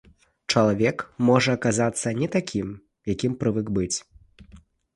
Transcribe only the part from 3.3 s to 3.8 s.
прывык